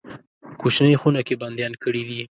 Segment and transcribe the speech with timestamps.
[0.61, 2.21] کوچنۍ خونه کې بندیان کړي دي.